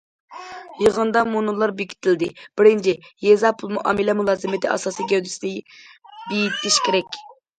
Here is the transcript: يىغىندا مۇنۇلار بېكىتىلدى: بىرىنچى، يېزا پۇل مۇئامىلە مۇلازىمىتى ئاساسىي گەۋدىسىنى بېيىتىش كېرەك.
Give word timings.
يىغىندا 0.83 1.21
مۇنۇلار 1.33 1.73
بېكىتىلدى: 1.81 2.29
بىرىنچى، 2.61 2.95
يېزا 3.27 3.51
پۇل 3.61 3.75
مۇئامىلە 3.75 4.17
مۇلازىمىتى 4.21 4.71
ئاساسىي 4.77 5.09
گەۋدىسىنى 5.13 5.53
بېيىتىش 6.31 6.83
كېرەك. 6.89 7.21